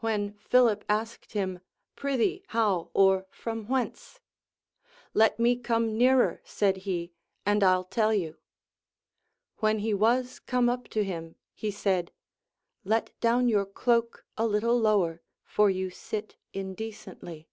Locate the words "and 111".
7.46-7.90